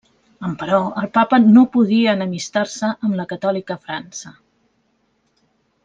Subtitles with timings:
[0.47, 4.35] Emperò, el Papa no podia enemistar-se amb la catòlica França.